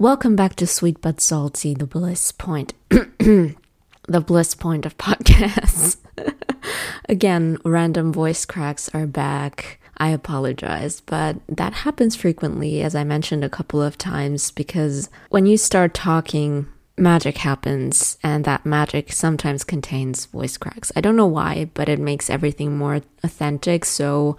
[0.00, 2.72] Welcome back to Sweet But Salty, the bliss point.
[2.88, 3.56] the
[4.08, 5.96] bliss point of podcasts.
[7.08, 9.80] Again, random voice cracks are back.
[9.96, 15.46] I apologize, but that happens frequently, as I mentioned a couple of times, because when
[15.46, 20.92] you start talking, magic happens, and that magic sometimes contains voice cracks.
[20.94, 23.84] I don't know why, but it makes everything more authentic.
[23.84, 24.36] So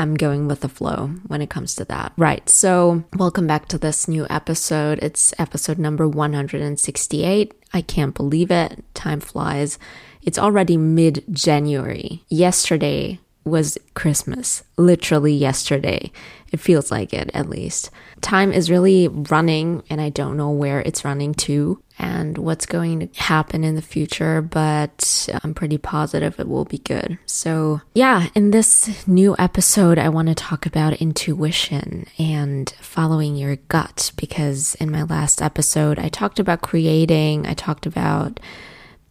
[0.00, 2.14] I'm going with the flow when it comes to that.
[2.16, 2.48] Right.
[2.48, 4.98] So, welcome back to this new episode.
[5.02, 7.52] It's episode number 168.
[7.74, 8.82] I can't believe it.
[8.94, 9.78] Time flies.
[10.22, 12.24] It's already mid January.
[12.30, 14.62] Yesterday was Christmas.
[14.76, 16.10] Literally yesterday.
[16.52, 17.90] It feels like it, at least.
[18.20, 23.00] Time is really running, and I don't know where it's running to and what's going
[23.08, 27.18] to happen in the future, but I'm pretty positive it will be good.
[27.26, 33.56] So, yeah, in this new episode, I want to talk about intuition and following your
[33.56, 38.40] gut because in my last episode, I talked about creating, I talked about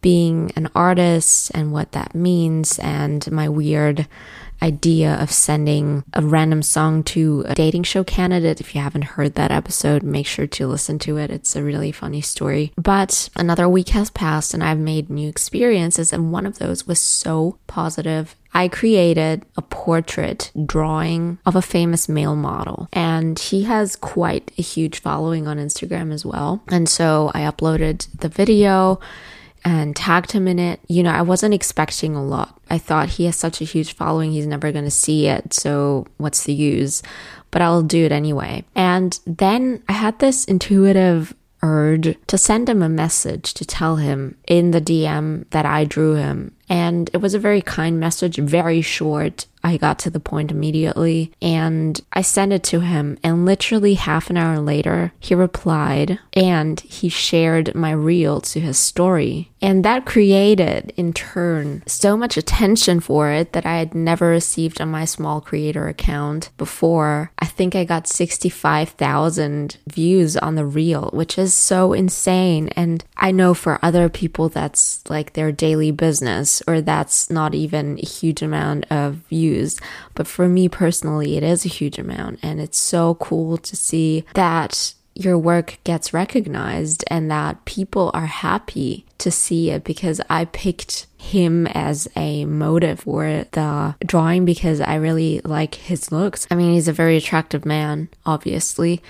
[0.00, 4.06] being an artist and what that means, and my weird
[4.62, 8.60] idea of sending a random song to a dating show candidate.
[8.60, 11.30] If you haven't heard that episode, make sure to listen to it.
[11.30, 12.72] It's a really funny story.
[12.76, 17.00] But another week has passed and I've made new experiences, and one of those was
[17.00, 23.94] so positive I created a portrait drawing of a famous male model, and he has
[23.94, 26.62] quite a huge following on Instagram as well.
[26.68, 28.98] And so I uploaded the video
[29.64, 30.80] and tagged him in it.
[30.88, 32.58] You know, I wasn't expecting a lot.
[32.68, 35.52] I thought he has such a huge following, he's never going to see it.
[35.52, 37.02] So, what's the use?
[37.50, 38.64] But I'll do it anyway.
[38.74, 44.36] And then I had this intuitive urge to send him a message to tell him
[44.46, 46.56] in the DM that I drew him.
[46.70, 49.46] And it was a very kind message, very short.
[49.62, 53.18] I got to the point immediately and I sent it to him.
[53.22, 58.78] And literally half an hour later, he replied and he shared my reel to his
[58.78, 59.50] story.
[59.60, 64.80] And that created, in turn, so much attention for it that I had never received
[64.80, 67.30] on my small creator account before.
[67.38, 72.68] I think I got 65,000 views on the reel, which is so insane.
[72.68, 77.98] And I know for other people that's like their daily business or that's not even
[77.98, 79.78] a huge amount of views
[80.14, 82.40] but for me personally, it is a huge amount.
[82.42, 88.26] And it's so cool to see that your work gets recognized and that people are
[88.26, 94.80] happy to see it because I picked him as a motive for the drawing because
[94.80, 96.46] I really like his looks.
[96.50, 99.02] I mean, he's a very attractive man, obviously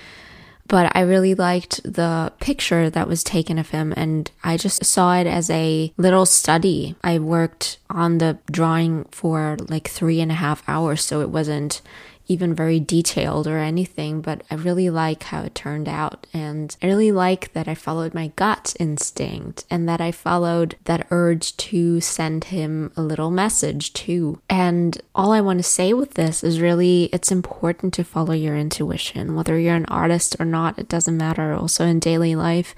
[0.71, 5.17] but I really liked the picture that was taken of him and I just saw
[5.17, 6.95] it as a little study.
[7.03, 11.81] I worked on the drawing for like three and a half hours, so it wasn't
[12.31, 16.25] even very detailed or anything, but I really like how it turned out.
[16.33, 21.07] And I really like that I followed my gut instinct and that I followed that
[21.11, 24.41] urge to send him a little message too.
[24.49, 28.55] And all I want to say with this is really it's important to follow your
[28.55, 31.53] intuition, whether you're an artist or not, it doesn't matter.
[31.53, 32.73] Also in daily life,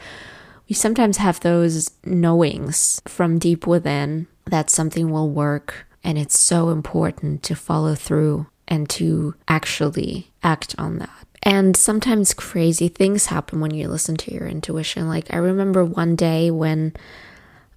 [0.68, 5.86] we sometimes have those knowings from deep within that something will work.
[6.03, 11.28] And it's so important to follow through and to actually act on that.
[11.41, 15.09] And sometimes crazy things happen when you listen to your intuition.
[15.09, 16.94] Like, I remember one day when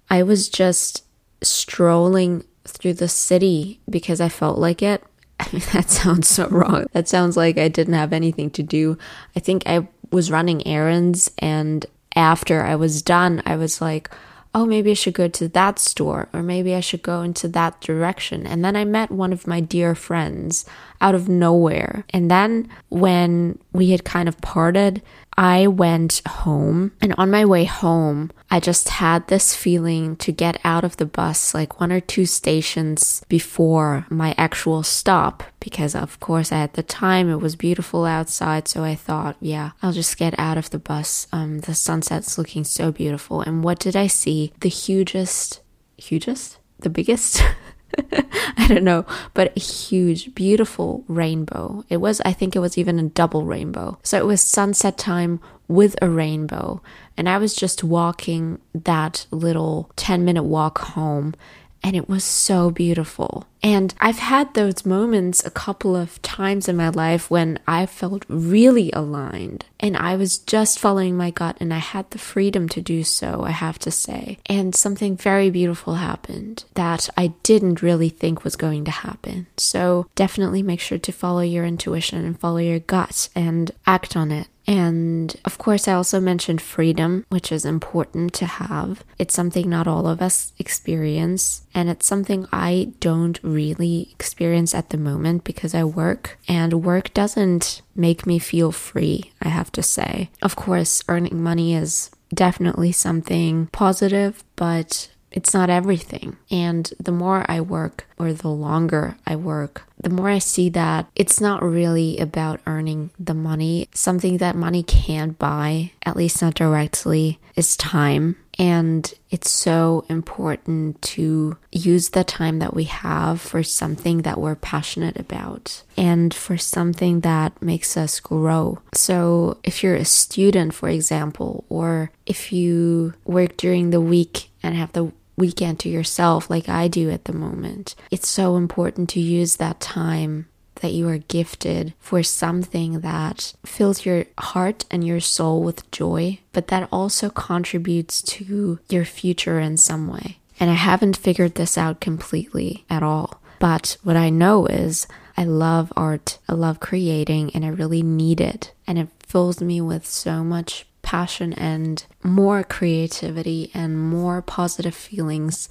[0.09, 1.03] I was just
[1.43, 5.03] strolling through the city because I felt like it.
[5.39, 6.87] I mean, that sounds so wrong.
[6.93, 8.97] That sounds like I didn't have anything to do.
[9.35, 14.09] I think I was running errands, and after I was done, I was like,
[14.53, 17.81] oh, maybe I should go to that store or maybe I should go into that
[17.81, 18.47] direction.
[18.47, 20.65] And then I met one of my dear friends
[21.01, 22.05] out of nowhere.
[22.09, 25.01] And then when we had kind of parted,
[25.37, 30.59] I went home, and on my way home, I just had this feeling to get
[30.63, 36.19] out of the bus like one or two stations before my actual stop because, of
[36.19, 38.67] course, at the time it was beautiful outside.
[38.67, 41.27] So I thought, yeah, I'll just get out of the bus.
[41.31, 43.41] Um, the sunset's looking so beautiful.
[43.41, 44.53] And what did I see?
[44.61, 45.61] The hugest,
[45.97, 46.57] hugest?
[46.79, 47.43] The biggest?
[48.57, 51.83] I don't know, but a huge, beautiful rainbow.
[51.89, 53.99] It was, I think it was even a double rainbow.
[54.03, 56.81] So it was sunset time with a rainbow.
[57.15, 61.33] And I was just walking that little 10 minute walk home
[61.83, 63.45] and it was so beautiful.
[63.63, 68.23] And I've had those moments a couple of times in my life when I felt
[68.27, 72.81] really aligned and I was just following my gut and I had the freedom to
[72.81, 74.37] do so, I have to say.
[74.45, 79.47] And something very beautiful happened that I didn't really think was going to happen.
[79.57, 84.31] So definitely make sure to follow your intuition and follow your gut and act on
[84.31, 89.03] it And of course, I also mentioned freedom, which is important to have.
[89.17, 94.89] It's something not all of us experience, and it's something I don't really experience at
[94.89, 99.83] the moment because I work, and work doesn't make me feel free, I have to
[99.83, 100.29] say.
[100.41, 106.35] Of course, earning money is definitely something positive, but it's not everything.
[106.51, 111.07] And the more I work or the longer I work, the more I see that
[111.15, 113.89] it's not really about earning the money.
[113.93, 118.37] Something that money can't buy, at least not directly, is time.
[118.59, 124.55] And it's so important to use the time that we have for something that we're
[124.55, 128.79] passionate about and for something that makes us grow.
[128.93, 134.75] So, if you're a student, for example, or if you work during the week and
[134.75, 137.95] have the weekend to yourself like I do at the moment.
[138.11, 140.47] It's so important to use that time
[140.81, 146.39] that you are gifted for something that fills your heart and your soul with joy,
[146.53, 150.37] but that also contributes to your future in some way.
[150.59, 153.41] And I haven't figured this out completely at all.
[153.59, 158.41] But what I know is I love art, I love creating, and I really need
[158.41, 158.71] it.
[158.87, 165.69] And it fills me with so much passion and more creativity and more positive feelings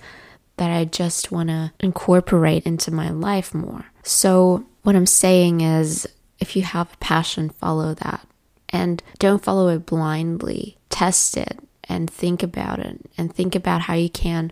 [0.57, 3.85] that I just want to incorporate into my life more.
[4.03, 8.27] So, what I'm saying is if you have a passion, follow that.
[8.71, 10.79] And don't follow it blindly.
[10.89, 14.51] Test it and think about it and think about how you can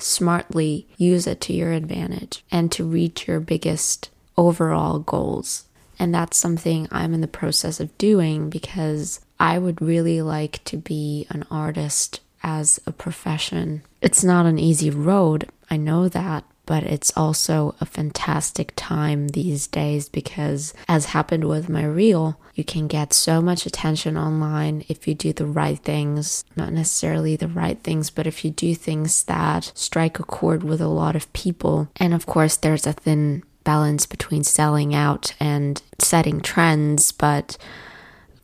[0.00, 5.66] smartly use it to your advantage and to reach your biggest overall goals.
[5.96, 10.78] And that's something I'm in the process of doing because I would really like to
[10.78, 13.82] be an artist as a profession.
[14.00, 19.66] It's not an easy road, I know that, but it's also a fantastic time these
[19.66, 25.06] days because, as happened with my reel, you can get so much attention online if
[25.06, 26.46] you do the right things.
[26.56, 30.80] Not necessarily the right things, but if you do things that strike a chord with
[30.80, 31.90] a lot of people.
[31.96, 37.58] And of course, there's a thin balance between selling out and setting trends, but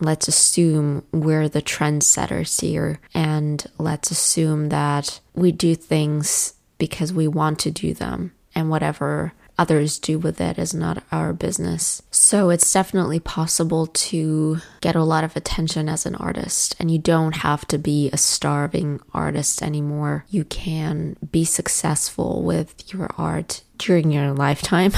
[0.00, 7.28] let's assume we're the trendsetters here and let's assume that we do things because we
[7.28, 12.00] want to do them and whatever others do with it is not our business.
[12.10, 16.98] So it's definitely possible to get a lot of attention as an artist, and you
[16.98, 20.24] don't have to be a starving artist anymore.
[20.30, 24.92] You can be successful with your art during your lifetime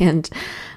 [0.00, 0.30] and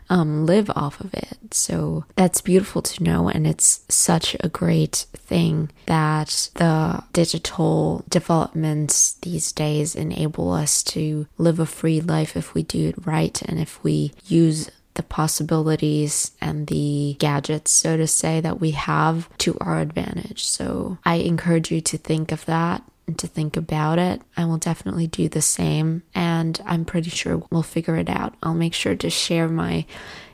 [0.09, 1.37] um, live off of it.
[1.51, 3.29] So that's beautiful to know.
[3.29, 11.27] And it's such a great thing that the digital developments these days enable us to
[11.37, 16.31] live a free life if we do it right and if we use the possibilities
[16.41, 20.43] and the gadgets, so to say, that we have to our advantage.
[20.43, 22.83] So I encourage you to think of that
[23.17, 24.21] to think about it.
[24.37, 28.35] I will definitely do the same, and I'm pretty sure we'll figure it out.
[28.43, 29.85] I'll make sure to share my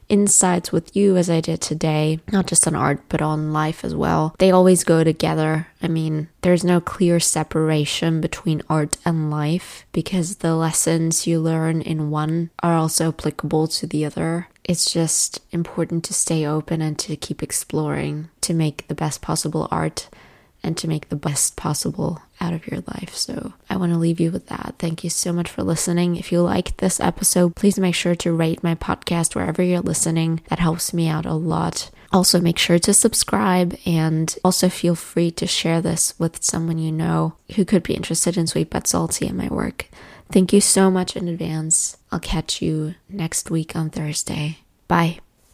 [0.09, 3.95] insights with you as I did today, not just on art, but on life as
[3.95, 4.35] well.
[4.39, 5.67] They always go together.
[5.81, 11.81] I mean, there's no clear separation between art and life because the lessons you learn
[11.81, 14.47] in one are also applicable to the other.
[14.63, 19.67] It's just important to stay open and to keep exploring to make the best possible
[19.71, 20.09] art
[20.65, 23.15] and to make the best possible out of your life.
[23.15, 24.75] So I want to leave you with that.
[24.79, 26.15] Thank you so much for listening.
[26.15, 30.41] If you liked this episode, please make sure to rate my podcast wherever you're listening.
[30.49, 31.91] That helps me out a lot.
[32.11, 36.91] Also, make sure to subscribe and also feel free to share this with someone you
[36.91, 39.89] know who could be interested in Sweet But Salty and my work.
[40.31, 41.97] Thank you so much in advance.
[42.11, 44.59] I'll catch you next week on Thursday.
[44.87, 45.19] Bye.